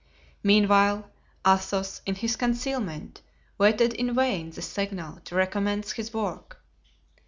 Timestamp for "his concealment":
2.15-3.21